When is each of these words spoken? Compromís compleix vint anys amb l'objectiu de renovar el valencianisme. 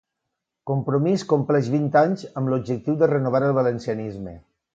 Compromís 0.69 1.25
compleix 1.33 1.69
vint 1.73 1.85
anys 2.01 2.23
amb 2.41 2.53
l'objectiu 2.55 2.97
de 3.03 3.11
renovar 3.13 3.43
el 3.51 3.55
valencianisme. 3.61 4.35